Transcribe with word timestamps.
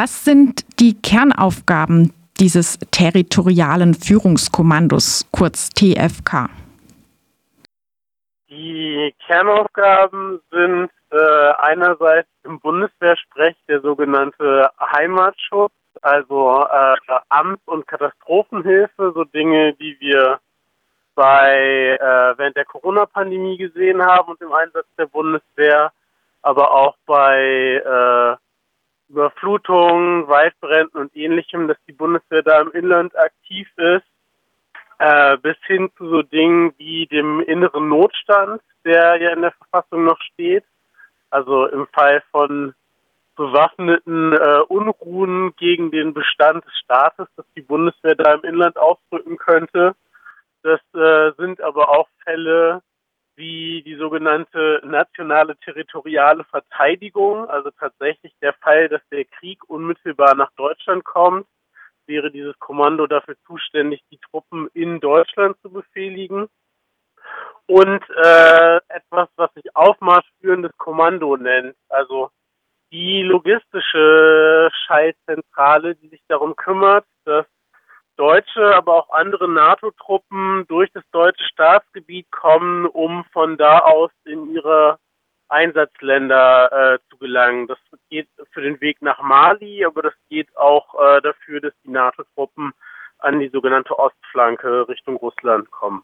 Was 0.00 0.24
sind 0.24 0.78
die 0.78 0.94
Kernaufgaben 1.02 2.12
dieses 2.38 2.78
territorialen 2.92 3.94
Führungskommandos, 3.94 5.28
kurz 5.32 5.70
TFK? 5.70 6.48
Die 8.48 9.12
Kernaufgaben 9.26 10.38
sind 10.52 10.90
äh, 11.10 11.50
einerseits 11.58 12.28
im 12.44 12.60
Bundeswehrsprech 12.60 13.56
der 13.66 13.80
sogenannte 13.80 14.70
Heimatschutz, 14.78 15.72
also 16.00 16.64
äh, 16.70 16.94
Amts- 17.28 17.66
und 17.66 17.84
Katastrophenhilfe, 17.88 19.10
so 19.12 19.24
Dinge, 19.24 19.72
die 19.80 19.96
wir 19.98 20.38
bei 21.16 21.98
äh, 22.00 22.38
während 22.38 22.56
der 22.56 22.66
Corona-Pandemie 22.66 23.58
gesehen 23.58 24.00
haben 24.00 24.30
und 24.30 24.40
im 24.42 24.52
Einsatz 24.52 24.86
der 24.96 25.06
Bundeswehr, 25.06 25.90
aber 26.42 26.72
auch 26.72 26.94
bei 27.04 27.82
äh, 27.84 28.47
Überflutungen, 29.08 30.28
Waldbränden 30.28 31.00
und 31.00 31.16
ähnlichem, 31.16 31.68
dass 31.68 31.78
die 31.86 31.92
Bundeswehr 31.92 32.42
da 32.42 32.60
im 32.60 32.72
Inland 32.72 33.16
aktiv 33.18 33.68
ist, 33.76 34.04
äh, 34.98 35.36
bis 35.38 35.56
hin 35.66 35.90
zu 35.96 36.08
so 36.08 36.22
Dingen 36.22 36.74
wie 36.76 37.06
dem 37.06 37.40
inneren 37.40 37.88
Notstand, 37.88 38.60
der 38.84 39.16
ja 39.16 39.32
in 39.32 39.42
der 39.42 39.52
Verfassung 39.52 40.04
noch 40.04 40.20
steht. 40.32 40.64
Also 41.30 41.66
im 41.66 41.86
Fall 41.88 42.22
von 42.30 42.74
bewaffneten 43.36 44.32
äh, 44.32 44.60
Unruhen 44.68 45.54
gegen 45.56 45.90
den 45.90 46.12
Bestand 46.12 46.64
des 46.64 46.76
Staates, 46.84 47.28
dass 47.36 47.46
die 47.54 47.62
Bundeswehr 47.62 48.16
da 48.16 48.34
im 48.34 48.42
Inland 48.42 48.76
ausdrücken 48.76 49.36
könnte. 49.36 49.94
Das 50.62 50.80
äh, 50.94 51.32
sind 51.36 51.60
aber 51.62 51.88
auch 51.90 52.08
Fälle 52.24 52.82
wie 53.38 53.82
die 53.82 53.94
sogenannte 53.94 54.80
nationale 54.84 55.56
territoriale 55.58 56.42
Verteidigung, 56.44 57.48
also 57.48 57.70
tatsächlich 57.70 58.34
der 58.42 58.52
Fall, 58.54 58.88
dass 58.88 59.00
der 59.12 59.24
Krieg 59.24 59.60
unmittelbar 59.68 60.34
nach 60.34 60.50
Deutschland 60.56 61.04
kommt, 61.04 61.46
wäre 62.06 62.32
dieses 62.32 62.58
Kommando 62.58 63.06
dafür 63.06 63.36
zuständig, 63.46 64.02
die 64.10 64.18
Truppen 64.18 64.68
in 64.74 64.98
Deutschland 64.98 65.56
zu 65.62 65.70
befehligen. 65.70 66.48
Und 67.66 68.02
äh, 68.10 68.76
etwas, 68.88 69.28
was 69.36 69.54
sich 69.54 69.76
aufmarschführendes 69.76 70.76
Kommando 70.76 71.36
nennt, 71.36 71.76
also 71.88 72.30
die 72.90 73.22
logistische 73.22 74.70
Schaltzentrale, 74.86 75.94
die 75.94 76.08
sich 76.08 76.22
darum 76.26 76.56
kümmert, 76.56 77.04
dass 77.24 77.46
deutsche, 78.18 78.74
aber 78.74 78.94
auch 78.94 79.10
andere 79.10 79.48
NATO-Truppen 79.48 80.66
durch 80.68 80.90
das 80.92 81.04
deutsche 81.12 81.44
Staatsgebiet 81.44 82.30
kommen, 82.30 82.86
um 82.86 83.24
von 83.32 83.56
da 83.56 83.78
aus 83.78 84.10
in 84.24 84.52
ihre 84.52 84.98
Einsatzländer 85.48 86.94
äh, 86.94 86.98
zu 87.08 87.16
gelangen. 87.16 87.68
Das 87.68 87.78
geht 88.10 88.28
für 88.52 88.60
den 88.60 88.80
Weg 88.80 89.00
nach 89.00 89.22
Mali, 89.22 89.84
aber 89.84 90.02
das 90.02 90.14
geht 90.28 90.54
auch 90.56 90.94
äh, 90.94 91.22
dafür, 91.22 91.60
dass 91.60 91.72
die 91.84 91.90
NATO-Truppen 91.90 92.72
an 93.20 93.40
die 93.40 93.48
sogenannte 93.48 93.98
Ostflanke 93.98 94.88
Richtung 94.88 95.16
Russland 95.16 95.70
kommen. 95.70 96.02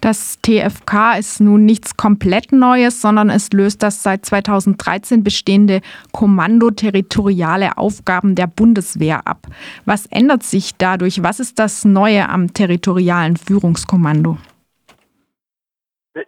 Das 0.00 0.40
TFK 0.42 1.18
ist 1.18 1.40
nun 1.40 1.64
nichts 1.64 1.96
komplett 1.96 2.52
Neues, 2.52 3.02
sondern 3.02 3.30
es 3.30 3.52
löst 3.52 3.82
das 3.82 4.02
seit 4.02 4.24
2013 4.24 5.24
bestehende 5.24 5.80
Kommando 6.12 6.70
territoriale 6.70 7.76
Aufgaben 7.76 8.36
der 8.36 8.46
Bundeswehr 8.46 9.26
ab. 9.26 9.38
Was 9.86 10.06
ändert 10.06 10.44
sich 10.44 10.76
dadurch? 10.78 11.22
Was 11.24 11.40
ist 11.40 11.58
das 11.58 11.84
Neue 11.84 12.28
am 12.28 12.54
territorialen 12.54 13.36
Führungskommando? 13.36 14.38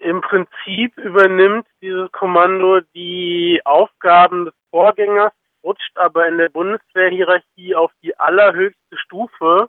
Im 0.00 0.20
Prinzip 0.20 0.96
übernimmt 0.98 1.66
dieses 1.80 2.10
Kommando 2.12 2.80
die 2.94 3.60
Aufgaben 3.64 4.46
des 4.46 4.54
Vorgängers, 4.70 5.32
rutscht 5.64 5.96
aber 5.96 6.28
in 6.28 6.38
der 6.38 6.48
Bundeswehrhierarchie 6.48 7.74
auf 7.74 7.92
die 8.02 8.18
allerhöchste 8.18 8.96
Stufe 8.96 9.68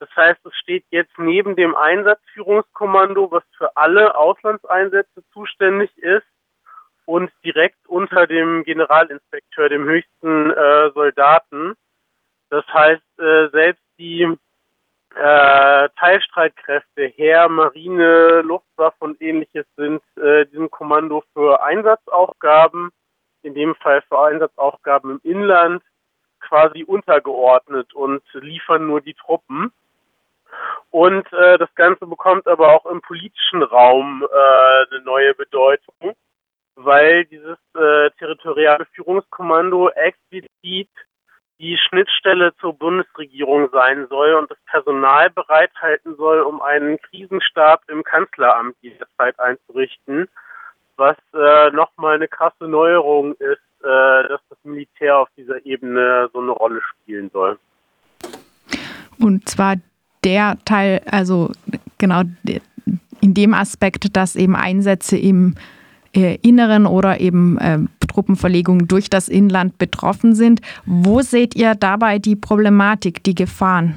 das 0.00 0.08
heißt, 0.16 0.44
es 0.44 0.54
steht 0.56 0.84
jetzt 0.90 1.16
neben 1.18 1.54
dem 1.56 1.76
Einsatzführungskommando, 1.76 3.30
was 3.30 3.44
für 3.56 3.76
alle 3.76 4.16
Auslandseinsätze 4.16 5.22
zuständig 5.32 5.96
ist, 5.98 6.26
und 7.10 7.32
direkt 7.44 7.88
unter 7.88 8.26
dem 8.28 8.62
Generalinspekteur, 8.62 9.68
dem 9.68 9.84
höchsten 9.84 10.50
äh, 10.52 10.90
Soldaten. 10.92 11.74
Das 12.50 12.64
heißt, 12.68 13.18
äh, 13.18 13.48
selbst 13.48 13.82
die 13.98 14.22
äh, 15.16 15.88
Teilstreitkräfte, 15.98 17.06
Heer, 17.06 17.48
Marine, 17.48 18.42
Luftwaffe 18.42 18.96
und 19.00 19.20
ähnliches 19.20 19.66
sind 19.76 20.02
äh, 20.16 20.46
diesem 20.46 20.70
Kommando 20.70 21.24
für 21.32 21.62
Einsatzaufgaben, 21.64 22.90
in 23.42 23.54
dem 23.54 23.74
Fall 23.74 24.02
für 24.02 24.20
Einsatzaufgaben 24.20 25.10
im 25.10 25.20
Inland, 25.24 25.82
quasi 26.38 26.84
untergeordnet 26.84 27.92
und 27.92 28.22
liefern 28.34 28.86
nur 28.86 29.00
die 29.00 29.14
Truppen. 29.14 29.72
Und 30.90 31.32
äh, 31.32 31.56
das 31.58 31.72
Ganze 31.76 32.06
bekommt 32.06 32.48
aber 32.48 32.74
auch 32.74 32.86
im 32.86 33.00
politischen 33.00 33.62
Raum 33.62 34.24
äh, 34.24 34.94
eine 34.94 35.04
neue 35.04 35.34
Bedeutung, 35.34 36.14
weil 36.74 37.24
dieses 37.26 37.58
äh, 37.76 38.10
territoriale 38.18 38.86
Führungskommando 38.94 39.90
explizit 39.90 40.88
die 41.60 41.76
Schnittstelle 41.76 42.54
zur 42.56 42.72
Bundesregierung 42.72 43.68
sein 43.70 44.06
soll 44.08 44.34
und 44.34 44.50
das 44.50 44.58
Personal 44.66 45.30
bereithalten 45.30 46.16
soll, 46.16 46.40
um 46.40 46.62
einen 46.62 46.98
Krisenstab 47.02 47.82
im 47.88 48.02
Kanzleramt 48.02 48.76
jederzeit 48.80 49.38
einzurichten, 49.38 50.28
was 50.96 51.16
äh, 51.34 51.70
nochmal 51.70 52.14
eine 52.14 52.28
krasse 52.28 52.64
Neuerung 52.64 53.34
ist, 53.34 53.60
äh, 53.82 54.28
dass 54.28 54.40
das 54.48 54.58
Militär 54.64 55.18
auf 55.18 55.28
dieser 55.36 55.64
Ebene 55.64 56.30
so 56.32 56.40
eine 56.40 56.50
Rolle 56.50 56.80
spielen 56.82 57.30
soll. 57.30 57.58
Und 59.18 59.46
zwar 59.48 59.76
der 60.24 60.58
Teil, 60.64 61.02
also 61.10 61.50
genau 61.98 62.22
in 63.20 63.34
dem 63.34 63.54
Aspekt, 63.54 64.16
dass 64.16 64.36
eben 64.36 64.56
Einsätze 64.56 65.16
im 65.16 65.54
äh, 66.14 66.38
Inneren 66.42 66.86
oder 66.86 67.20
eben 67.20 67.58
äh, 67.58 67.78
Truppenverlegungen 68.08 68.88
durch 68.88 69.10
das 69.10 69.28
Inland 69.28 69.78
betroffen 69.78 70.34
sind. 70.34 70.60
Wo 70.84 71.20
seht 71.20 71.54
ihr 71.54 71.74
dabei 71.74 72.18
die 72.18 72.36
Problematik, 72.36 73.22
die 73.22 73.34
Gefahren? 73.34 73.94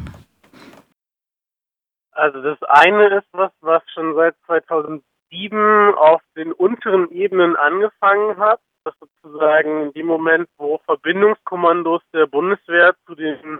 Also 2.11 2.41
das 2.41 2.61
eine 2.63 3.07
ist 3.17 3.27
was, 3.31 3.51
was 3.61 3.81
schon 3.91 4.13
seit 4.15 4.35
2007 4.45 5.95
auf 5.95 6.21
den 6.35 6.51
unteren 6.51 7.09
Ebenen 7.09 7.55
angefangen 7.55 8.37
hat. 8.37 8.59
Das 8.83 8.93
sozusagen 8.99 9.87
in 9.87 9.93
dem 9.93 10.05
Moment, 10.05 10.47
wo 10.57 10.79
Verbindungskommandos 10.85 12.01
der 12.13 12.27
Bundeswehr 12.27 12.93
zu 13.07 13.15
den 13.15 13.59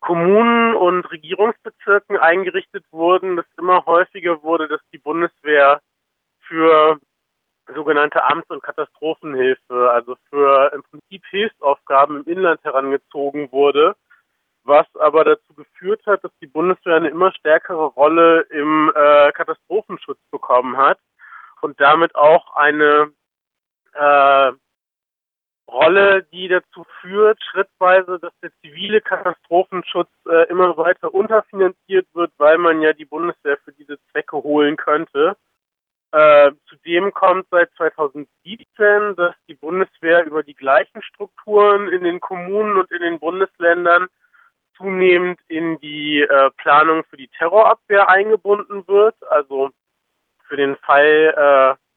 Kommunen 0.00 0.74
und 0.74 1.10
Regierungsbezirken 1.10 2.16
eingerichtet 2.16 2.84
wurden, 2.90 3.36
dass 3.36 3.46
immer 3.58 3.84
häufiger 3.86 4.42
wurde, 4.42 4.66
dass 4.66 4.80
die 4.92 4.98
Bundeswehr 4.98 5.80
für 6.40 6.98
sogenannte 7.74 8.24
Amts- 8.24 8.50
und 8.50 8.62
Katastrophenhilfe, 8.62 9.90
also 9.90 10.16
für 10.28 10.72
im 10.74 10.82
Prinzip 10.82 11.24
Hilfsaufgaben 11.26 12.18
im 12.24 12.32
Inland 12.32 12.62
herangezogen 12.64 13.52
wurde, 13.52 13.94
was 14.64 14.86
aber 14.96 15.24
dazu 15.24 15.54
geführt 15.54 16.04
hat, 16.06 16.24
dass 16.24 16.32
die 16.40 16.46
Bundeswehr 16.46 16.96
eine 16.96 17.08
immer 17.08 17.32
stärkere 17.32 17.86
Rolle 17.86 18.42
im 18.50 18.92
äh, 18.94 19.32
Katastrophenschutz 19.32 20.18
bekommen 20.30 20.76
hat 20.76 20.98
und 21.60 21.80
damit 21.80 22.14
auch 22.14 22.54
eine 22.56 23.12
äh, 23.94 24.52
Rolle, 25.70 26.24
die 26.32 26.48
dazu 26.48 26.84
führt, 27.00 27.38
schrittweise, 27.42 28.18
dass 28.18 28.32
der 28.42 28.50
zivile 28.60 29.00
Katastrophenschutz 29.00 30.10
äh, 30.28 30.48
immer 30.48 30.76
weiter 30.76 31.12
unterfinanziert 31.14 32.06
wird, 32.14 32.32
weil 32.38 32.58
man 32.58 32.82
ja 32.82 32.92
die 32.92 33.04
Bundeswehr 33.04 33.58
für 33.64 33.72
diese 33.72 33.98
Zwecke 34.10 34.36
holen 34.36 34.76
könnte. 34.76 35.36
Äh, 36.12 36.50
zudem 36.66 37.12
kommt 37.12 37.46
seit 37.50 37.70
2017, 37.76 39.14
dass 39.16 39.34
die 39.48 39.54
Bundeswehr 39.54 40.24
über 40.24 40.42
die 40.42 40.54
gleichen 40.54 41.02
Strukturen 41.02 41.88
in 41.88 42.02
den 42.02 42.18
Kommunen 42.18 42.76
und 42.76 42.90
in 42.90 43.02
den 43.02 43.20
Bundesländern 43.20 44.08
zunehmend 44.76 45.38
in 45.46 45.78
die 45.78 46.22
äh, 46.22 46.50
Planung 46.56 47.04
für 47.04 47.16
die 47.16 47.28
Terrorabwehr 47.28 48.08
eingebunden 48.08 48.88
wird. 48.88 49.14
Also 49.30 49.70
für 50.48 50.56
den 50.56 50.76
Fall 50.78 51.76
äh, 51.76 51.89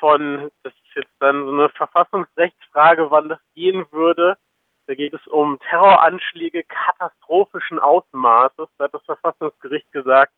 von, 0.00 0.50
das 0.64 0.72
ist 0.72 0.96
jetzt 0.96 1.14
dann 1.20 1.44
so 1.44 1.52
eine 1.52 1.68
Verfassungsrechtsfrage, 1.68 3.10
wann 3.10 3.28
das 3.28 3.38
gehen 3.54 3.86
würde. 3.92 4.36
Da 4.86 4.94
geht 4.94 5.14
es 5.14 5.24
um 5.28 5.60
Terroranschläge 5.60 6.64
katastrophischen 6.64 7.78
Ausmaßes. 7.78 8.68
Da 8.76 8.84
hat 8.84 8.94
das 8.94 9.04
Verfassungsgericht 9.04 9.92
gesagt, 9.92 10.32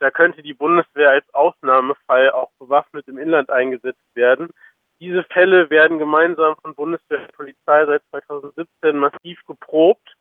da 0.00 0.10
könnte 0.10 0.42
die 0.42 0.54
Bundeswehr 0.54 1.10
als 1.10 1.32
Ausnahmefall 1.32 2.32
auch 2.32 2.50
bewaffnet 2.58 3.06
im 3.06 3.18
Inland 3.18 3.50
eingesetzt 3.50 4.02
werden. 4.14 4.50
Diese 4.98 5.22
Fälle 5.24 5.70
werden 5.70 5.98
gemeinsam 5.98 6.56
von 6.56 6.74
Bundeswehr 6.74 7.20
und 7.20 7.32
Polizei 7.32 7.86
seit 7.86 8.02
2017 8.10 8.96
massiv 8.96 9.44
geprobt. 9.46 10.16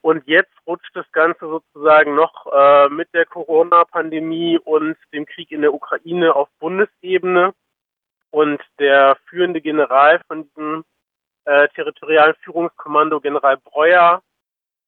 Und 0.00 0.26
jetzt 0.26 0.52
rutscht 0.66 0.94
das 0.94 1.10
Ganze 1.12 1.46
sozusagen 1.46 2.14
noch 2.14 2.46
äh, 2.52 2.88
mit 2.88 3.08
der 3.14 3.24
Corona-Pandemie 3.24 4.58
und 4.58 4.96
dem 5.12 5.24
Krieg 5.24 5.50
in 5.50 5.62
der 5.62 5.72
Ukraine 5.72 6.34
auf 6.34 6.48
Bundesebene. 6.58 7.54
Und 8.34 8.60
der 8.80 9.16
führende 9.28 9.60
General 9.60 10.20
von 10.26 10.42
diesem 10.42 10.84
äh, 11.44 11.68
territorialen 11.68 12.34
Führungskommando 12.42 13.20
General 13.20 13.56
Breuer 13.58 14.22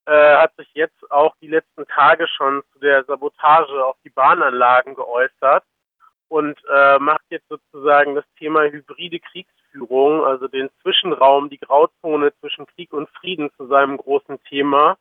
äh, 0.04 0.36
hat 0.36 0.52
sich 0.56 0.68
jetzt 0.74 1.12
auch 1.12 1.32
die 1.40 1.46
letzten 1.46 1.86
Tage 1.86 2.26
schon 2.26 2.64
zu 2.72 2.80
der 2.80 3.04
Sabotage 3.04 3.84
auf 3.84 3.94
die 4.02 4.10
Bahnanlagen 4.10 4.96
geäußert 4.96 5.62
und 6.26 6.58
äh, 6.74 6.98
macht 6.98 7.22
jetzt 7.30 7.46
sozusagen 7.48 8.16
das 8.16 8.24
Thema 8.36 8.64
hybride 8.64 9.20
Kriegsführung, 9.20 10.24
also 10.24 10.48
den 10.48 10.68
Zwischenraum, 10.82 11.48
die 11.48 11.60
Grauzone 11.60 12.32
zwischen 12.40 12.66
Krieg 12.66 12.92
und 12.92 13.08
Frieden 13.10 13.52
zu 13.56 13.68
seinem 13.68 13.96
großen 13.96 14.42
Thema. 14.48 14.98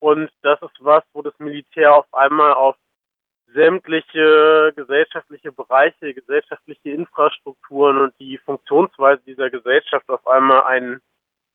Und 0.00 0.30
das 0.42 0.60
ist 0.60 0.76
was, 0.80 1.02
wo 1.14 1.22
das 1.22 1.38
Militär 1.38 1.94
auf 1.94 2.12
einmal 2.12 2.52
auf 2.52 2.76
sämtliche 3.54 4.72
gesellschaftliche 4.76 5.52
Bereiche, 5.52 6.14
gesellschaftliche 6.14 6.90
Infrastrukturen 6.90 7.98
und 7.98 8.14
die 8.20 8.38
Funktionsweise 8.38 9.22
dieser 9.26 9.50
Gesellschaft 9.50 10.08
auf 10.08 10.26
einmal 10.26 10.64
einen, 10.64 11.00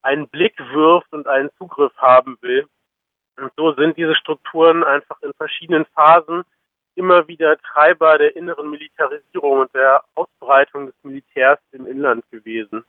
einen 0.01 0.27
Blick 0.27 0.57
wirft 0.73 1.11
und 1.13 1.27
einen 1.27 1.49
Zugriff 1.57 1.95
haben 1.97 2.37
will. 2.41 2.67
Und 3.37 3.51
so 3.57 3.73
sind 3.73 3.97
diese 3.97 4.15
Strukturen 4.15 4.83
einfach 4.83 5.21
in 5.21 5.33
verschiedenen 5.33 5.85
Phasen 5.93 6.43
immer 6.95 7.27
wieder 7.27 7.57
Treiber 7.57 8.17
der 8.17 8.35
inneren 8.35 8.69
Militarisierung 8.69 9.59
und 9.59 9.75
der 9.75 10.03
Ausbreitung 10.15 10.87
des 10.87 10.95
Militärs 11.03 11.59
im 11.71 11.85
Inland 11.85 12.23
gewesen. 12.31 12.85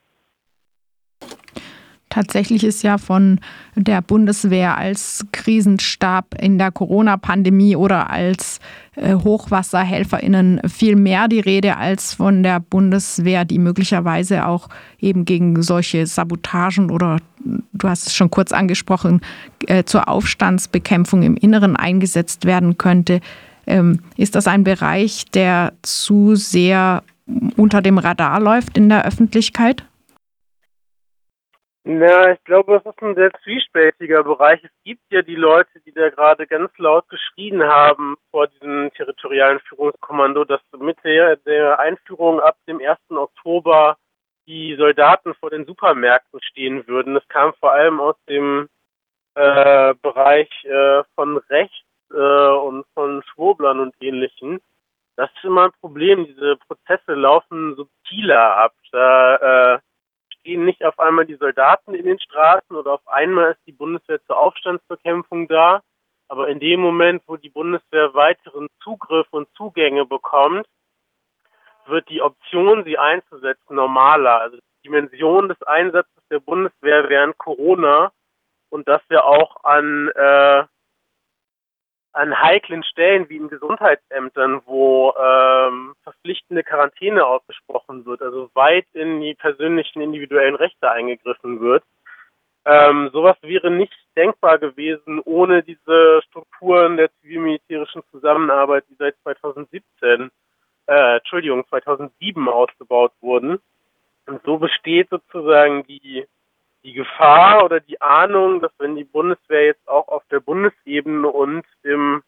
Tatsächlich 2.16 2.64
ist 2.64 2.82
ja 2.82 2.96
von 2.96 3.40
der 3.74 4.00
Bundeswehr 4.00 4.78
als 4.78 5.26
Krisenstab 5.32 6.34
in 6.40 6.56
der 6.56 6.72
Corona-Pandemie 6.72 7.76
oder 7.76 8.08
als 8.08 8.58
äh, 8.94 9.16
Hochwasserhelferinnen 9.16 10.62
viel 10.66 10.96
mehr 10.96 11.28
die 11.28 11.40
Rede 11.40 11.76
als 11.76 12.14
von 12.14 12.42
der 12.42 12.58
Bundeswehr, 12.58 13.44
die 13.44 13.58
möglicherweise 13.58 14.46
auch 14.46 14.70
eben 14.98 15.26
gegen 15.26 15.60
solche 15.60 16.06
Sabotagen 16.06 16.90
oder 16.90 17.18
du 17.44 17.86
hast 17.86 18.06
es 18.06 18.14
schon 18.14 18.30
kurz 18.30 18.50
angesprochen, 18.50 19.20
äh, 19.66 19.84
zur 19.84 20.08
Aufstandsbekämpfung 20.08 21.22
im 21.22 21.36
Inneren 21.36 21.76
eingesetzt 21.76 22.46
werden 22.46 22.78
könnte. 22.78 23.20
Ähm, 23.66 24.00
ist 24.16 24.36
das 24.36 24.46
ein 24.46 24.64
Bereich, 24.64 25.26
der 25.34 25.74
zu 25.82 26.34
sehr 26.34 27.02
unter 27.58 27.82
dem 27.82 27.98
Radar 27.98 28.40
läuft 28.40 28.78
in 28.78 28.88
der 28.88 29.04
Öffentlichkeit? 29.04 29.84
Na, 31.88 32.32
ich 32.32 32.42
glaube, 32.42 32.74
es 32.78 32.84
ist 32.84 33.00
ein 33.00 33.14
sehr 33.14 33.30
zwiespältiger 33.44 34.24
Bereich. 34.24 34.58
Es 34.64 34.72
gibt 34.82 35.02
ja 35.12 35.22
die 35.22 35.36
Leute, 35.36 35.78
die 35.86 35.92
da 35.92 36.10
gerade 36.10 36.44
ganz 36.48 36.76
laut 36.78 37.08
geschrien 37.08 37.62
haben 37.62 38.16
vor 38.32 38.48
diesem 38.48 38.90
territorialen 38.94 39.60
Führungskommando, 39.60 40.44
dass 40.44 40.60
mit 40.80 40.98
der, 41.04 41.78
Einführung 41.78 42.40
ab 42.40 42.56
dem 42.66 42.80
1. 42.80 42.98
Oktober 43.10 43.98
die 44.48 44.74
Soldaten 44.74 45.34
vor 45.34 45.50
den 45.50 45.64
Supermärkten 45.64 46.42
stehen 46.42 46.88
würden. 46.88 47.14
Das 47.14 47.28
kam 47.28 47.54
vor 47.60 47.70
allem 47.70 48.00
aus 48.00 48.16
dem 48.28 48.68
äh, 49.36 49.94
Bereich 50.02 50.50
äh, 50.64 51.04
von 51.14 51.36
rechts 51.36 51.86
äh, 52.10 52.16
und 52.16 52.84
von 52.94 53.22
Schwurblern 53.32 53.78
und 53.78 53.94
ähnlichen. 54.00 54.60
Das 55.14 55.30
ist 55.36 55.44
immer 55.44 55.66
ein 55.66 55.80
Problem. 55.80 56.26
Diese 56.26 56.56
Prozesse 56.66 57.14
laufen 57.14 57.76
subtiler 57.76 58.56
ab. 58.56 58.72
Da 58.90 59.74
äh, 59.76 59.78
stehen 60.46 60.64
nicht 60.64 60.84
auf 60.84 60.98
einmal 61.00 61.26
die 61.26 61.34
Soldaten 61.34 61.92
in 61.94 62.04
den 62.04 62.20
Straßen 62.20 62.76
oder 62.76 62.92
auf 62.92 63.08
einmal 63.08 63.52
ist 63.52 63.66
die 63.66 63.72
Bundeswehr 63.72 64.22
zur 64.26 64.38
Aufstandsbekämpfung 64.38 65.48
da. 65.48 65.82
Aber 66.28 66.48
in 66.48 66.60
dem 66.60 66.80
Moment, 66.80 67.22
wo 67.26 67.36
die 67.36 67.50
Bundeswehr 67.50 68.14
weiteren 68.14 68.68
Zugriff 68.80 69.26
und 69.30 69.48
Zugänge 69.56 70.06
bekommt, 70.06 70.66
wird 71.86 72.08
die 72.08 72.22
Option, 72.22 72.84
sie 72.84 72.96
einzusetzen, 72.96 73.74
normaler. 73.74 74.40
Also 74.40 74.56
die 74.56 74.88
Dimension 74.88 75.48
des 75.48 75.60
Einsatzes 75.62 76.22
der 76.30 76.38
Bundeswehr 76.38 77.08
während 77.08 77.36
Corona 77.38 78.12
und 78.70 78.86
dass 78.86 79.02
wir 79.08 79.24
auch 79.24 79.64
an 79.64 80.08
äh, 80.14 80.64
an 82.12 82.40
heiklen 82.40 82.82
Stellen 82.84 83.28
wie 83.28 83.36
in 83.36 83.48
Gesundheitsämtern, 83.48 84.62
wo 84.64 85.12
ähm, 85.18 85.94
verpflichtende 86.46 86.62
Quarantäne 86.64 87.26
ausgesprochen 87.26 88.04
wird, 88.06 88.22
also 88.22 88.50
weit 88.54 88.86
in 88.92 89.20
die 89.20 89.34
persönlichen 89.34 90.00
individuellen 90.00 90.54
Rechte 90.54 90.90
eingegriffen 90.90 91.60
wird. 91.60 91.82
Ähm, 92.64 93.10
sowas 93.12 93.36
wäre 93.42 93.70
nicht 93.70 93.94
denkbar 94.16 94.58
gewesen 94.58 95.20
ohne 95.24 95.62
diese 95.62 96.20
Strukturen 96.28 96.96
der 96.96 97.10
zivil-militärischen 97.20 98.02
Zusammenarbeit, 98.10 98.84
die 98.90 98.96
seit 98.98 99.14
2017, 99.22 100.30
äh, 100.86 101.16
Entschuldigung, 101.16 101.64
2007 101.68 102.48
ausgebaut 102.48 103.12
wurden. 103.20 103.60
Und 104.26 104.42
so 104.44 104.58
besteht 104.58 105.08
sozusagen 105.10 105.84
die 105.86 106.26
die 106.82 106.92
Gefahr 106.92 107.64
oder 107.64 107.80
die 107.80 108.00
Ahnung, 108.00 108.60
dass 108.60 108.70
wenn 108.78 108.94
die 108.94 109.02
Bundeswehr 109.02 109.64
jetzt 109.64 109.88
auch 109.88 110.06
auf 110.06 110.22
der 110.30 110.38
Bundesebene 110.38 111.26
und 111.26 111.64
im 111.82 112.22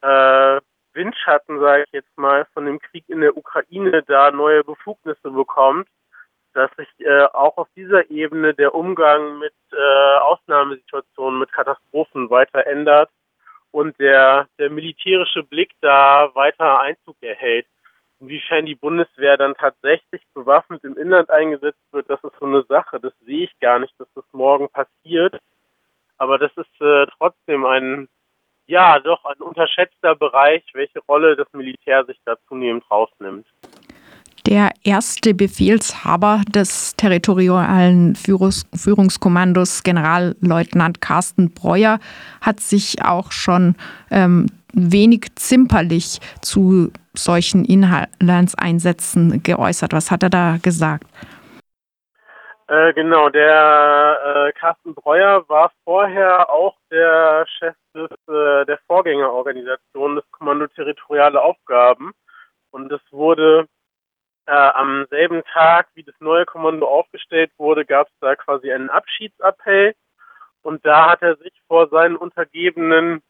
äh, 0.00 0.60
Windschatten, 0.94 1.60
sage 1.60 1.84
ich 1.86 1.92
jetzt 1.92 2.18
mal, 2.18 2.46
von 2.52 2.66
dem 2.66 2.80
Krieg 2.80 3.04
in 3.08 3.20
der 3.20 3.36
Ukraine 3.36 4.02
da 4.02 4.30
neue 4.30 4.64
Befugnisse 4.64 5.30
bekommt, 5.30 5.88
dass 6.54 6.70
sich 6.76 6.88
äh, 6.98 7.24
auch 7.32 7.56
auf 7.56 7.68
dieser 7.76 8.10
Ebene 8.10 8.54
der 8.54 8.74
Umgang 8.74 9.38
mit 9.38 9.54
äh, 9.72 10.18
Ausnahmesituationen, 10.20 11.38
mit 11.38 11.52
Katastrophen 11.52 12.30
weiter 12.30 12.66
ändert 12.66 13.10
und 13.70 13.98
der, 14.00 14.48
der 14.58 14.70
militärische 14.70 15.42
Blick 15.44 15.70
da 15.80 16.30
weiter 16.34 16.80
Einzug 16.80 17.16
erhält. 17.20 17.66
Inwiefern 18.18 18.66
die 18.66 18.74
Bundeswehr 18.74 19.36
dann 19.36 19.54
tatsächlich 19.54 20.22
bewaffnet 20.34 20.84
im 20.84 20.96
Inland 20.98 21.30
eingesetzt 21.30 21.80
wird, 21.92 22.10
das 22.10 22.22
ist 22.22 22.38
so 22.38 22.46
eine 22.46 22.62
Sache. 22.64 23.00
Das 23.00 23.12
sehe 23.20 23.44
ich 23.44 23.60
gar 23.60 23.78
nicht, 23.78 23.98
dass 23.98 24.08
das 24.14 24.24
morgen 24.32 24.68
passiert. 24.68 25.38
Aber 26.18 26.36
das 26.36 26.52
ist 26.56 26.80
äh, 26.82 27.06
trotzdem 27.16 27.64
ein, 27.64 28.08
ja, 28.70 29.00
doch 29.00 29.24
ein 29.24 29.42
unterschätzter 29.42 30.14
Bereich, 30.14 30.62
welche 30.74 31.00
Rolle 31.00 31.36
das 31.36 31.48
Militär 31.52 32.04
sich 32.04 32.18
da 32.24 32.36
zunehmend 32.48 32.88
rausnimmt. 32.90 33.46
Der 34.46 34.70
erste 34.84 35.34
Befehlshaber 35.34 36.42
des 36.48 36.96
territorialen 36.96 38.14
Führungskommandos, 38.16 39.82
Generalleutnant 39.82 41.00
Carsten 41.00 41.52
Breuer, 41.52 41.98
hat 42.40 42.60
sich 42.60 43.04
auch 43.04 43.32
schon 43.32 43.74
ähm, 44.10 44.46
wenig 44.72 45.26
zimperlich 45.34 46.20
zu 46.40 46.90
solchen 47.12 47.64
Inlandseinsätzen 47.64 49.42
geäußert. 49.42 49.92
Was 49.92 50.10
hat 50.10 50.22
er 50.22 50.30
da 50.30 50.58
gesagt? 50.62 51.04
Äh, 52.70 52.92
genau, 52.94 53.28
der 53.30 54.46
äh, 54.46 54.52
Carsten 54.52 54.94
Breuer 54.94 55.42
war 55.48 55.72
vorher 55.82 56.48
auch 56.50 56.76
der 56.88 57.44
Chef 57.58 57.74
des, 57.96 58.12
äh, 58.28 58.64
der 58.64 58.78
Vorgängerorganisation 58.86 60.14
des 60.14 60.24
Kommando 60.30 60.68
Territoriale 60.68 61.42
Aufgaben. 61.42 62.12
Und 62.70 62.92
es 62.92 63.00
wurde 63.10 63.66
äh, 64.46 64.52
am 64.52 65.04
selben 65.10 65.42
Tag, 65.52 65.88
wie 65.94 66.04
das 66.04 66.14
neue 66.20 66.46
Kommando 66.46 66.86
aufgestellt 66.86 67.50
wurde, 67.58 67.84
gab 67.84 68.06
es 68.06 68.12
da 68.20 68.36
quasi 68.36 68.70
einen 68.70 68.88
Abschiedsappell. 68.88 69.96
Und 70.62 70.86
da 70.86 71.10
hat 71.10 71.22
er 71.22 71.38
sich 71.38 71.60
vor 71.66 71.88
seinen 71.88 72.14
Untergebenen 72.14 73.20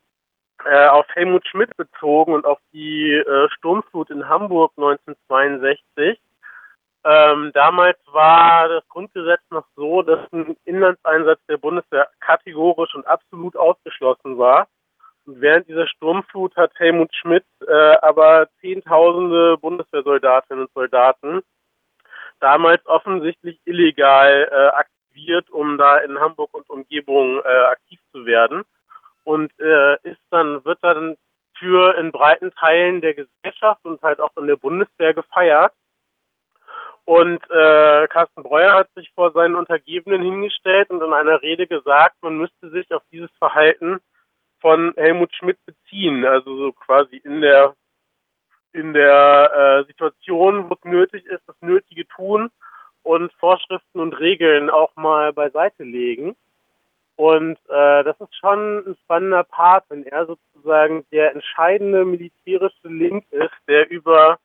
äh, 0.67 0.87
auf 0.89 1.07
Helmut 1.15 1.49
Schmidt 1.49 1.75
bezogen 1.79 2.35
und 2.35 2.45
auf 2.45 2.59
die 2.75 3.23
Sturmflut 3.57 4.11
in 4.11 4.29
Hamburg 4.29 4.73
1962. 4.77 6.21
Ähm, 7.03 7.51
damals 7.55 7.99
war 8.07 8.69
das 8.69 8.87
Grundgesetz 8.89 9.41
noch 9.51 9.65
so, 9.75 10.03
dass 10.03 10.21
ein 10.33 10.57
Inlandseinsatz 10.65 11.41
der 11.49 11.57
Bundeswehr 11.57 12.09
kategorisch 12.21 12.95
und 12.95 13.07
absolut 13.07 13.57
ausgeschlossen 13.57 14.37
war. 14.39 14.69
Und 15.27 15.41
während 15.41 15.69
dieser 15.69 15.87
Sturmflut 15.87 16.57
hat 16.57 16.73
Helmut 16.77 17.15
Schmidt 17.15 17.45
äh, 17.67 17.97
aber 18.03 18.49
Zehntausende 18.61 19.57
Bundeswehrsoldatinnen 19.59 20.65
und 20.65 20.73
Soldaten 20.75 21.43
damals 22.41 22.85
offensichtlich 22.87 23.61
illegal 23.65 24.49
äh, 24.51 24.77
aktiviert, 24.77 25.51
um 25.51 25.79
da 25.79 25.99
in 25.99 26.19
Hamburg 26.19 26.53
und 26.53 26.69
Umgebung 26.69 27.41
äh, 27.45 27.65
aktiv 27.67 28.01
zu 28.13 28.27
werden 28.27 28.65
und 29.25 29.53
äh, 29.61 29.95
ist 30.03 30.21
dann, 30.31 30.65
wird 30.65 30.79
dann 30.83 31.17
für 31.59 31.97
in 31.99 32.11
breiten 32.11 32.51
Teilen 32.53 33.01
der 33.01 33.15
Gesellschaft 33.15 33.85
und 33.85 34.01
halt 34.03 34.21
auch 34.21 34.35
in 34.37 34.47
der 34.47 34.57
Bundeswehr 34.57 35.15
gefeiert. 35.15 35.73
Und 37.11 37.43
äh, 37.51 38.07
Carsten 38.07 38.45
Breuer 38.45 38.73
hat 38.73 38.89
sich 38.95 39.11
vor 39.17 39.33
seinen 39.33 39.57
Untergebenen 39.57 40.23
hingestellt 40.23 40.91
und 40.91 41.03
in 41.03 41.13
einer 41.13 41.43
Rede 41.43 41.67
gesagt, 41.67 42.15
man 42.23 42.39
müsste 42.39 42.71
sich 42.71 42.89
auf 42.95 43.03
dieses 43.11 43.33
Verhalten 43.39 43.99
von 44.61 44.95
Helmut 44.97 45.35
Schmidt 45.35 45.59
beziehen, 45.67 46.25
also 46.25 46.57
so 46.57 46.71
quasi 46.71 47.17
in 47.17 47.41
der 47.41 47.75
in 48.73 48.93
der 48.93 49.81
äh, 49.83 49.87
Situation, 49.89 50.71
wo 50.71 50.75
es 50.75 50.85
nötig 50.85 51.27
ist, 51.27 51.43
das 51.49 51.57
Nötige 51.61 52.07
tun 52.07 52.49
und 53.03 53.33
Vorschriften 53.41 53.99
und 53.99 54.13
Regeln 54.21 54.71
auch 54.71 54.95
mal 54.95 55.33
beiseite 55.33 55.83
legen. 55.83 56.37
Und 57.17 57.59
äh, 57.71 58.05
das 58.05 58.21
ist 58.21 58.37
schon 58.37 58.89
ein 58.89 58.97
spannender 59.03 59.43
Part, 59.43 59.85
wenn 59.89 60.07
er 60.07 60.27
sozusagen 60.27 61.05
der 61.11 61.33
entscheidende 61.33 62.05
militärische 62.05 62.87
Link 62.87 63.25
ist, 63.33 63.59
der 63.67 63.91
über 63.91 64.39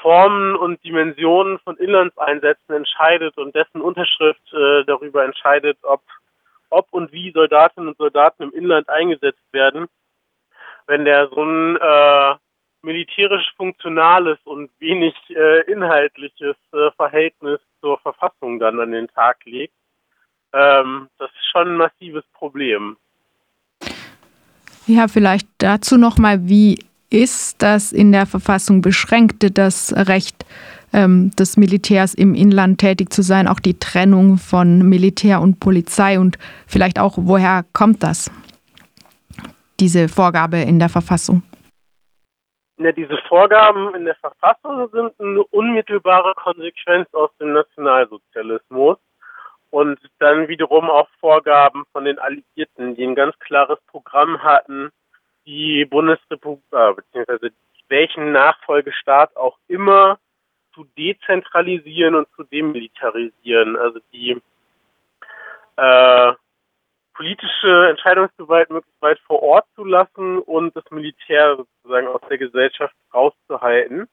Formen 0.00 0.56
und 0.56 0.82
Dimensionen 0.84 1.58
von 1.60 1.76
Inlandseinsätzen 1.76 2.74
entscheidet 2.74 3.36
und 3.38 3.54
dessen 3.54 3.80
Unterschrift 3.80 4.52
äh, 4.52 4.84
darüber 4.84 5.24
entscheidet, 5.24 5.78
ob, 5.82 6.02
ob 6.70 6.86
und 6.92 7.12
wie 7.12 7.32
Soldatinnen 7.32 7.88
und 7.88 7.98
Soldaten 7.98 8.44
im 8.44 8.52
Inland 8.52 8.88
eingesetzt 8.88 9.52
werden, 9.52 9.86
wenn 10.86 11.04
der 11.04 11.28
so 11.28 11.42
ein 11.42 11.76
äh, 11.76 12.34
militärisch 12.82 13.52
funktionales 13.56 14.38
und 14.44 14.70
wenig 14.78 15.14
äh, 15.30 15.62
inhaltliches 15.70 16.56
äh, 16.72 16.90
Verhältnis 16.96 17.60
zur 17.80 17.98
Verfassung 17.98 18.58
dann 18.58 18.80
an 18.80 18.92
den 18.92 19.08
Tag 19.08 19.38
legt, 19.44 19.74
ähm, 20.52 21.08
das 21.18 21.30
ist 21.30 21.50
schon 21.50 21.68
ein 21.68 21.76
massives 21.76 22.24
Problem. 22.32 22.96
Ja, 24.86 25.08
vielleicht 25.08 25.48
dazu 25.58 25.96
nochmal, 25.98 26.48
wie 26.48 26.78
ist 27.16 27.62
das 27.62 27.92
in 27.92 28.12
der 28.12 28.26
Verfassung 28.26 28.82
beschränkte 28.82 29.50
das 29.50 29.94
Recht 29.96 30.44
ähm, 30.92 31.30
des 31.38 31.56
Militärs 31.56 32.12
im 32.12 32.34
Inland 32.34 32.78
tätig 32.78 33.10
zu 33.10 33.22
sein, 33.22 33.48
auch 33.48 33.58
die 33.58 33.78
Trennung 33.78 34.36
von 34.36 34.86
Militär 34.86 35.40
und 35.40 35.58
Polizei 35.58 36.20
und 36.20 36.36
vielleicht 36.66 36.98
auch, 36.98 37.14
woher 37.16 37.64
kommt 37.72 38.02
das, 38.02 38.30
diese 39.80 40.08
Vorgabe 40.08 40.58
in 40.58 40.78
der 40.78 40.90
Verfassung? 40.90 41.42
Ja, 42.78 42.92
diese 42.92 43.16
Vorgaben 43.28 43.94
in 43.94 44.04
der 44.04 44.16
Verfassung 44.16 44.90
sind 44.92 45.12
eine 45.18 45.42
unmittelbare 45.44 46.34
Konsequenz 46.34 47.08
aus 47.14 47.30
dem 47.40 47.54
Nationalsozialismus 47.54 48.98
und 49.70 49.98
dann 50.18 50.48
wiederum 50.48 50.90
auch 50.90 51.08
Vorgaben 51.18 51.84
von 51.92 52.04
den 52.04 52.18
Alliierten, 52.18 52.94
die 52.94 53.06
ein 53.06 53.14
ganz 53.14 53.34
klares 53.38 53.78
Programm 53.86 54.42
hatten, 54.42 54.90
die 55.46 55.84
Bundesrepublik, 55.84 56.62
äh, 56.72 56.94
beziehungsweise 56.94 57.50
welchen 57.88 58.32
Nachfolgestaat 58.32 59.36
auch 59.36 59.58
immer 59.68 60.18
zu 60.74 60.84
dezentralisieren 60.98 62.14
und 62.14 62.28
zu 62.36 62.44
demilitarisieren. 62.44 63.76
Also 63.76 64.00
die 64.12 64.40
äh, 65.76 66.32
politische 67.14 67.88
Entscheidungsgewalt 67.88 68.70
möglichst 68.70 69.00
weit 69.00 69.18
vor 69.20 69.42
Ort 69.42 69.66
zu 69.74 69.84
lassen 69.84 70.38
und 70.38 70.76
das 70.76 70.84
Militär 70.90 71.56
sozusagen 71.56 72.08
aus 72.08 72.20
der 72.28 72.38
Gesellschaft 72.38 72.94
rauszuhalten. 73.14 74.08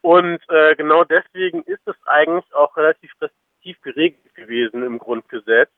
Und 0.00 0.40
äh, 0.48 0.74
genau 0.74 1.04
deswegen 1.04 1.62
ist 1.62 1.86
es 1.86 1.96
eigentlich 2.06 2.52
auch 2.54 2.76
relativ 2.76 3.12
restriktiv 3.20 3.80
geregelt 3.82 4.34
gewesen 4.34 4.82
im 4.82 4.98
Grundgesetz, 4.98 5.70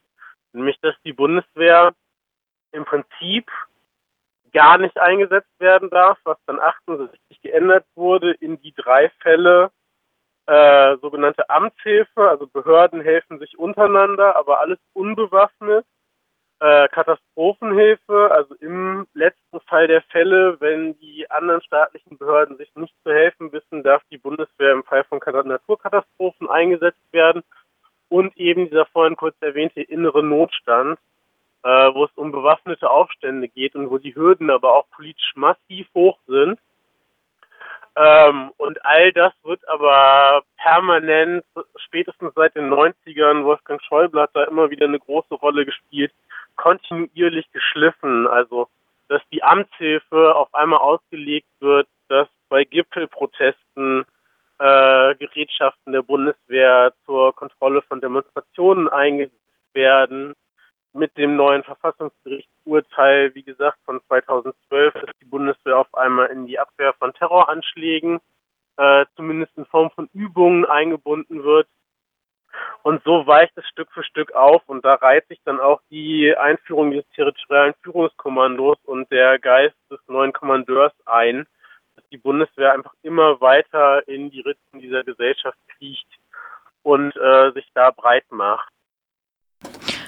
nämlich 0.52 0.78
dass 0.80 0.94
die 1.04 1.12
Bundeswehr 1.12 1.94
im 2.72 2.84
Prinzip 2.84 3.50
gar 4.56 4.78
nicht 4.78 4.98
eingesetzt 4.98 5.52
werden 5.58 5.90
darf, 5.90 6.18
was 6.24 6.38
dann 6.46 6.58
68 6.58 7.42
geändert 7.42 7.84
wurde 7.94 8.32
in 8.32 8.58
die 8.62 8.72
drei 8.72 9.10
Fälle 9.20 9.70
äh, 10.46 10.96
sogenannte 11.02 11.50
Amtshilfe, 11.50 12.26
also 12.26 12.46
Behörden 12.46 13.02
helfen 13.02 13.38
sich 13.38 13.58
untereinander, 13.58 14.34
aber 14.34 14.60
alles 14.60 14.78
unbewaffnet. 14.94 15.84
Äh, 16.60 16.88
Katastrophenhilfe, 16.88 18.30
also 18.30 18.54
im 18.54 19.06
letzten 19.12 19.60
Fall 19.68 19.88
der 19.88 20.00
Fälle, 20.00 20.58
wenn 20.58 20.98
die 21.00 21.30
anderen 21.30 21.60
staatlichen 21.60 22.16
Behörden 22.16 22.56
sich 22.56 22.74
nicht 22.76 22.94
zu 23.02 23.12
helfen 23.12 23.52
wissen, 23.52 23.82
darf 23.82 24.02
die 24.10 24.16
Bundeswehr 24.16 24.72
im 24.72 24.84
Fall 24.84 25.04
von 25.04 25.20
Naturkatastrophen 25.20 26.48
eingesetzt 26.48 27.12
werden 27.12 27.42
und 28.08 28.34
eben 28.38 28.70
dieser 28.70 28.86
vorhin 28.86 29.16
kurz 29.16 29.36
erwähnte 29.40 29.82
innere 29.82 30.22
Notstand, 30.22 30.98
äh, 31.66 31.94
wo 31.94 32.04
es 32.04 32.12
um 32.14 32.30
bewaffnete 32.30 32.88
Aufstände 32.88 33.48
geht 33.48 33.74
und 33.74 33.90
wo 33.90 33.98
die 33.98 34.14
Hürden 34.14 34.50
aber 34.50 34.72
auch 34.72 34.88
politisch 34.90 35.32
massiv 35.34 35.88
hoch 35.94 36.16
sind. 36.28 36.60
Ähm, 37.96 38.52
und 38.56 38.84
all 38.84 39.12
das 39.12 39.32
wird 39.42 39.68
aber 39.68 40.44
permanent, 40.58 41.44
spätestens 41.76 42.32
seit 42.36 42.54
den 42.54 42.72
90ern, 42.72 43.42
Wolfgang 43.42 43.82
Schäuble 43.82 44.22
hat 44.22 44.30
da 44.34 44.44
immer 44.44 44.70
wieder 44.70 44.86
eine 44.86 45.00
große 45.00 45.34
Rolle 45.34 45.66
gespielt, 45.66 46.12
kontinuierlich 46.54 47.50
geschliffen. 47.50 48.28
Also, 48.28 48.68
dass 49.08 49.22
die 49.32 49.42
Amtshilfe 49.42 50.36
auf 50.36 50.54
einmal 50.54 50.78
ausgelegt 50.78 51.48
wird, 51.58 51.88
dass 52.08 52.28
bei 52.48 52.62
Gipfelprotesten 52.62 54.04
äh, 54.60 55.14
Gerätschaften 55.16 55.92
der 55.92 56.02
Bundeswehr 56.02 56.92
zur 57.06 57.34
Kontrolle 57.34 57.82
von 57.82 58.00
Demonstrationen 58.00 58.88
eingesetzt 58.88 59.34
werden, 59.72 60.36
mit 60.96 61.16
dem 61.16 61.36
neuen 61.36 61.62
Verfassungsgerichtsurteil, 61.62 63.34
wie 63.34 63.42
gesagt, 63.42 63.78
von 63.84 64.00
2012, 64.08 64.94
dass 64.94 65.16
die 65.20 65.26
Bundeswehr 65.26 65.78
auf 65.78 65.94
einmal 65.94 66.28
in 66.28 66.46
die 66.46 66.58
Abwehr 66.58 66.94
von 66.94 67.12
Terroranschlägen 67.14 68.20
äh, 68.76 69.06
zumindest 69.16 69.56
in 69.56 69.66
Form 69.66 69.90
von 69.90 70.08
Übungen 70.12 70.64
eingebunden 70.64 71.44
wird. 71.44 71.68
Und 72.82 73.02
so 73.04 73.26
weicht 73.26 73.56
es 73.56 73.68
Stück 73.68 73.90
für 73.92 74.04
Stück 74.04 74.32
auf 74.32 74.62
und 74.66 74.84
da 74.84 74.94
reiht 74.94 75.26
sich 75.28 75.40
dann 75.44 75.60
auch 75.60 75.80
die 75.90 76.34
Einführung 76.36 76.90
des 76.90 77.04
territorialen 77.14 77.74
Führungskommandos 77.82 78.78
und 78.84 79.10
der 79.10 79.38
Geist 79.38 79.76
des 79.90 80.00
neuen 80.06 80.32
Kommandeurs 80.32 80.92
ein, 81.04 81.46
dass 81.96 82.08
die 82.10 82.16
Bundeswehr 82.16 82.72
einfach 82.72 82.94
immer 83.02 83.40
weiter 83.40 84.06
in 84.08 84.30
die 84.30 84.40
Ritzen 84.40 84.80
dieser 84.80 85.04
Gesellschaft 85.04 85.58
kriecht 85.76 86.08
und 86.82 87.14
äh, 87.16 87.52
sich 87.52 87.66
da 87.74 87.90
breit 87.90 88.24
macht. 88.30 88.72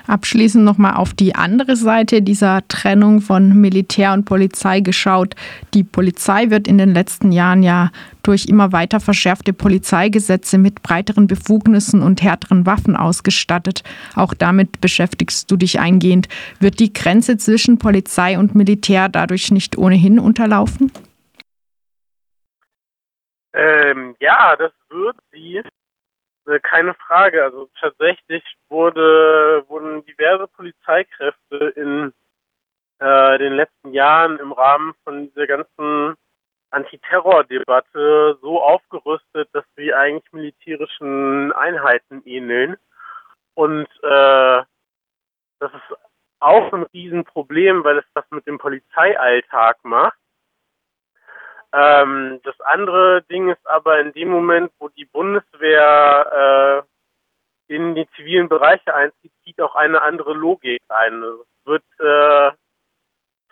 Abschließend 0.09 0.65
nochmal 0.65 0.95
auf 0.95 1.12
die 1.12 1.35
andere 1.35 1.77
Seite 1.77 2.23
dieser 2.23 2.67
Trennung 2.67 3.21
von 3.21 3.61
Militär 3.61 4.15
und 4.15 4.25
Polizei 4.25 4.81
geschaut. 4.81 5.35
Die 5.75 5.85
Polizei 5.85 6.49
wird 6.49 6.67
in 6.67 6.79
den 6.79 6.95
letzten 6.95 7.31
Jahren 7.31 7.62
ja 7.62 7.91
durch 8.23 8.47
immer 8.47 8.73
weiter 8.73 9.00
verschärfte 9.00 9.53
Polizeigesetze 9.53 10.57
mit 10.57 10.83
breiteren 10.83 11.27
Befugnissen 11.27 12.00
und 12.00 12.23
härteren 12.23 12.65
Waffen 12.65 12.97
ausgestattet. 12.97 13.83
Auch 14.15 14.33
damit 14.33 14.81
beschäftigst 14.81 15.50
du 15.50 15.59
dich 15.59 15.79
eingehend. 15.79 16.29
Wird 16.59 16.81
die 16.81 16.95
Grenze 16.95 17.37
zwischen 17.37 17.79
Polizei 17.79 18.38
und 18.38 18.55
Militär 18.55 19.11
dadurch 19.11 19.50
nicht 19.50 19.77
ohnehin 19.77 20.19
unterlaufen? 20.19 20.91
Ähm, 23.53 24.17
ja, 24.21 24.57
das 24.57 24.73
wird 24.88 25.17
sie. 25.33 25.61
Äh, 26.49 26.61
keine 26.61 26.95
Frage. 26.95 27.43
Also 27.45 27.69
tatsächlich 27.81 28.43
wurde, 28.69 29.64
wurden 29.69 30.05
diverse 30.07 30.49
Polizeikräfte 30.49 31.57
in 31.76 32.12
äh, 32.99 33.38
den 33.38 33.55
letzten 33.55 33.93
Jahren 33.93 34.38
im 34.38 34.52
Rahmen 34.52 34.95
von 35.05 35.28
dieser 35.28 35.47
ganzen 35.47 36.14
Antiterror-Debatte 36.71 38.38
so 38.40 38.62
aufgerüstet, 38.62 39.49
dass 39.52 39.64
sie 39.76 39.93
eigentlich 39.95 40.33
militärischen 40.33 41.52
Einheiten 41.52 42.23
ähneln. 42.25 42.76
Und 43.55 43.88
äh, 44.02 44.62
das 45.61 45.73
ist 45.75 45.99
auch 46.40 46.73
ein 46.73 46.85
Riesenproblem, 46.95 47.85
weil 47.85 47.99
es 47.99 48.05
das 48.14 48.25
mit 48.31 48.47
dem 48.47 48.59
Polizeialltag 48.59 49.78
macht. 49.83 50.19
Ähm, 51.73 52.41
das 52.45 52.59
andere 52.61 53.23
Ding 53.23 53.51
ist 53.51 53.67
aber 53.67 54.01
in 54.01 54.13
dem 54.13 54.29
Moment, 54.29 54.73
wo 54.79 54.89
die 54.89 55.05
Bundeswehr 55.05 56.85
äh, 57.69 57.75
in 57.75 57.95
die 57.95 58.09
zivilen 58.17 58.49
Bereiche 58.49 58.95
einzieht, 58.95 59.33
zieht 59.45 59.61
auch 59.61 59.75
eine 59.75 60.01
andere 60.03 60.33
Logik 60.33 60.81
ein. 60.89 61.23
Es 61.23 61.67
wird 61.67 61.85
äh, 62.01 62.53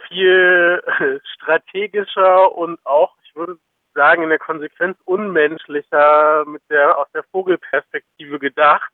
viel 0.08 0.82
strategischer 1.34 2.52
und 2.52 2.84
auch, 2.86 3.14
ich 3.24 3.36
würde 3.36 3.58
sagen, 3.94 4.22
in 4.22 4.30
der 4.30 4.38
Konsequenz 4.38 4.98
unmenschlicher 5.04 6.44
mit 6.46 6.62
der 6.70 6.98
aus 6.98 7.08
der 7.12 7.24
Vogelperspektive 7.24 8.38
gedacht, 8.38 8.90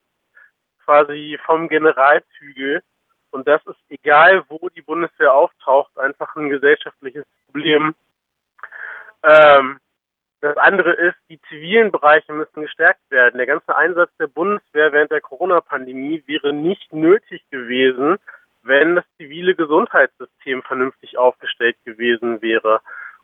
quasi 0.85 1.38
vom 1.45 1.69
Generalzügel. 1.69 2.83
Und 3.31 3.49
das 3.49 3.64
ist 3.67 3.79
egal, 3.88 4.45
wo 4.49 4.69
die 4.69 4.83
Bundeswehr 4.83 5.33
auftaucht, 5.33 5.97
einfach 5.99 6.35
ein 6.37 6.50
gesellschaftliches 6.50 7.25
Problem. 7.47 7.95
Ähm, 9.23 9.79
das 10.41 10.57
andere 10.57 10.93
ist, 10.93 11.17
die 11.29 11.41
zivilen 11.49 11.93
Bereiche 11.93 12.33
müssen 12.33 12.62
gestärkt 12.62 13.09
werden. 13.11 13.38
Der 13.38 13.47
ganze 13.47 13.76
Einsatz 13.76 14.11
der 14.19 14.26
Bundeswehr 14.26 14.93
während 14.93 15.12
der 15.12 15.21
Corona-Pandemie 15.21 16.25
wäre 16.26 16.52
nicht 16.52 16.93
nötig 16.93 17.43
gewesen, 17.50 18.19
wenn 18.62 18.97
das 18.97 19.05
zivile 19.17 19.55
Gesundheitssystem 19.55 20.62
vernünftig 20.62 21.17
aufgestellt 21.17 21.76
gewesen 21.85 22.43
wäre. 22.43 22.81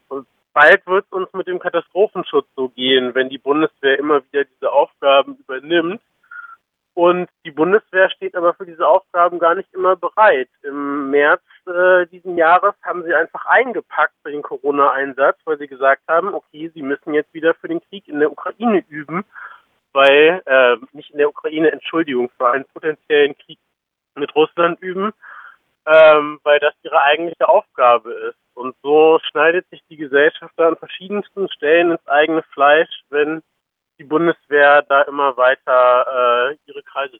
Und 0.08 0.26
bald 0.52 0.86
wird 0.86 1.06
es 1.06 1.12
uns 1.12 1.32
mit 1.32 1.48
dem 1.48 1.58
Katastrophenschutz 1.58 2.46
so 2.54 2.68
gehen, 2.68 3.14
wenn 3.14 3.28
die 3.28 3.38
Bundeswehr 3.38 3.98
immer 3.98 4.22
wieder 4.24 4.44
diese 4.44 4.70
Aufgaben 4.70 5.36
übernimmt 5.36 6.00
und 6.98 7.30
die 7.44 7.52
Bundeswehr 7.52 8.10
steht 8.10 8.34
aber 8.34 8.54
für 8.54 8.66
diese 8.66 8.84
Aufgaben 8.84 9.38
gar 9.38 9.54
nicht 9.54 9.72
immer 9.72 9.94
bereit. 9.94 10.48
Im 10.62 11.10
März 11.10 11.42
äh, 11.68 12.06
diesen 12.06 12.36
Jahres 12.36 12.74
haben 12.82 13.04
sie 13.04 13.14
einfach 13.14 13.46
eingepackt 13.46 14.14
für 14.22 14.32
den 14.32 14.42
Corona-Einsatz, 14.42 15.38
weil 15.44 15.58
sie 15.58 15.68
gesagt 15.68 16.02
haben, 16.08 16.34
okay, 16.34 16.70
sie 16.74 16.82
müssen 16.82 17.14
jetzt 17.14 17.32
wieder 17.34 17.54
für 17.54 17.68
den 17.68 17.80
Krieg 17.80 18.08
in 18.08 18.20
der 18.20 18.32
Ukraine 18.32 18.84
üben, 18.88 19.24
weil, 19.92 20.42
äh, 20.46 20.76
nicht 20.92 21.10
in 21.10 21.18
der 21.18 21.28
Ukraine, 21.28 21.70
Entschuldigung, 21.70 22.30
für 22.36 22.50
einen 22.50 22.64
potenziellen 22.66 23.36
Krieg 23.38 23.58
mit 24.16 24.34
Russland 24.34 24.80
üben, 24.80 25.12
ähm, 25.86 26.40
weil 26.42 26.58
das 26.58 26.74
ihre 26.82 27.00
eigentliche 27.02 27.48
Aufgabe 27.48 28.12
ist. 28.12 28.38
Und 28.54 28.74
so 28.82 29.20
schneidet 29.30 29.68
sich 29.70 29.82
die 29.88 29.96
Gesellschaft 29.96 30.52
da 30.56 30.68
an 30.68 30.76
verschiedensten 30.76 31.48
Stellen 31.50 31.92
ins 31.92 32.06
eigene 32.08 32.42
Fleisch, 32.54 32.90
wenn 33.10 33.42
Bundeswehr 34.08 34.82
da 34.82 35.02
immer 35.02 35.36
weiter 35.36 36.50
äh, 36.52 36.56
ihre 36.66 36.82
Kreise. 36.82 37.18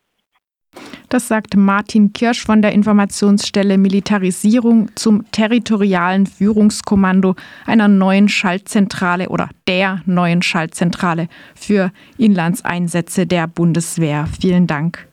Das 1.09 1.27
sagt 1.27 1.57
Martin 1.57 2.13
Kirsch 2.13 2.45
von 2.45 2.61
der 2.61 2.73
Informationsstelle 2.73 3.79
Militarisierung 3.79 4.91
zum 4.95 5.31
territorialen 5.33 6.27
Führungskommando 6.27 7.35
einer 7.65 7.89
neuen 7.89 8.29
Schaltzentrale 8.29 9.31
oder 9.31 9.49
der 9.67 10.03
neuen 10.05 10.43
Schaltzentrale 10.43 11.29
für 11.55 11.91
Inlandseinsätze 12.19 13.27
der 13.27 13.47
Bundeswehr. 13.47 14.29
Vielen 14.41 14.67
Dank. 14.67 15.08